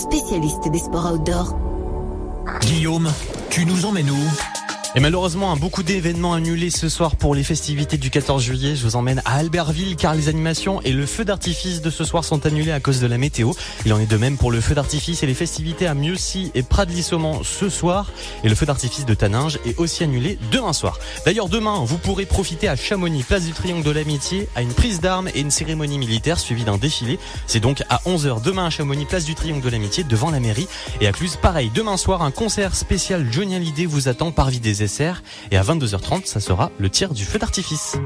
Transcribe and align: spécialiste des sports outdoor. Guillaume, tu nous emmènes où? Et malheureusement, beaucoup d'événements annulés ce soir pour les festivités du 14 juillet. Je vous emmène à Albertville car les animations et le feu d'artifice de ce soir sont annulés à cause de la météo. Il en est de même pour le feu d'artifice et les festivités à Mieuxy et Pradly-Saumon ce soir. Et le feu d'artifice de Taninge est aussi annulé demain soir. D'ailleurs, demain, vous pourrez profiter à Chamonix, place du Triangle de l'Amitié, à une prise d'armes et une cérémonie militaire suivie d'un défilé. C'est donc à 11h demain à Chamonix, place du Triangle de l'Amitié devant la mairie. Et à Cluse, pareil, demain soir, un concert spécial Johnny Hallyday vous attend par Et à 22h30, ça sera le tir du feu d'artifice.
spécialiste 0.00 0.68
des 0.70 0.78
sports 0.78 1.12
outdoor. 1.12 1.54
Guillaume, 2.62 3.10
tu 3.50 3.66
nous 3.66 3.84
emmènes 3.84 4.10
où? 4.10 4.59
Et 4.96 5.00
malheureusement, 5.00 5.56
beaucoup 5.56 5.84
d'événements 5.84 6.34
annulés 6.34 6.70
ce 6.70 6.88
soir 6.88 7.14
pour 7.14 7.36
les 7.36 7.44
festivités 7.44 7.96
du 7.96 8.10
14 8.10 8.42
juillet. 8.42 8.74
Je 8.74 8.82
vous 8.82 8.96
emmène 8.96 9.22
à 9.24 9.36
Albertville 9.36 9.94
car 9.94 10.16
les 10.16 10.28
animations 10.28 10.82
et 10.82 10.90
le 10.90 11.06
feu 11.06 11.24
d'artifice 11.24 11.80
de 11.80 11.90
ce 11.90 12.02
soir 12.02 12.24
sont 12.24 12.44
annulés 12.44 12.72
à 12.72 12.80
cause 12.80 13.00
de 13.00 13.06
la 13.06 13.16
météo. 13.16 13.52
Il 13.86 13.92
en 13.92 14.00
est 14.00 14.10
de 14.10 14.16
même 14.16 14.36
pour 14.36 14.50
le 14.50 14.60
feu 14.60 14.74
d'artifice 14.74 15.22
et 15.22 15.26
les 15.26 15.34
festivités 15.34 15.86
à 15.86 15.94
Mieuxy 15.94 16.50
et 16.56 16.62
Pradly-Saumon 16.62 17.44
ce 17.44 17.68
soir. 17.68 18.10
Et 18.42 18.48
le 18.48 18.56
feu 18.56 18.66
d'artifice 18.66 19.06
de 19.06 19.14
Taninge 19.14 19.60
est 19.64 19.78
aussi 19.78 20.02
annulé 20.02 20.38
demain 20.50 20.72
soir. 20.72 20.98
D'ailleurs, 21.24 21.48
demain, 21.48 21.84
vous 21.84 21.98
pourrez 21.98 22.26
profiter 22.26 22.66
à 22.66 22.74
Chamonix, 22.74 23.22
place 23.22 23.44
du 23.44 23.52
Triangle 23.52 23.84
de 23.84 23.92
l'Amitié, 23.92 24.48
à 24.56 24.62
une 24.62 24.72
prise 24.72 25.00
d'armes 25.00 25.28
et 25.36 25.40
une 25.40 25.52
cérémonie 25.52 25.98
militaire 25.98 26.40
suivie 26.40 26.64
d'un 26.64 26.78
défilé. 26.78 27.20
C'est 27.46 27.60
donc 27.60 27.84
à 27.90 28.00
11h 28.06 28.42
demain 28.42 28.66
à 28.66 28.70
Chamonix, 28.70 29.04
place 29.04 29.24
du 29.24 29.36
Triangle 29.36 29.62
de 29.62 29.70
l'Amitié 29.70 30.02
devant 30.02 30.32
la 30.32 30.40
mairie. 30.40 30.66
Et 31.00 31.06
à 31.06 31.12
Cluse, 31.12 31.36
pareil, 31.36 31.70
demain 31.72 31.96
soir, 31.96 32.22
un 32.22 32.32
concert 32.32 32.74
spécial 32.74 33.28
Johnny 33.30 33.54
Hallyday 33.54 33.86
vous 33.86 34.08
attend 34.08 34.32
par 34.32 34.50
Et 35.50 35.56
à 35.56 35.62
22h30, 35.62 36.26
ça 36.26 36.40
sera 36.40 36.70
le 36.78 36.88
tir 36.88 37.12
du 37.12 37.24
feu 37.24 37.38
d'artifice. 37.38 37.96